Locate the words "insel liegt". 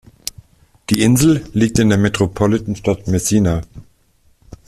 1.03-1.77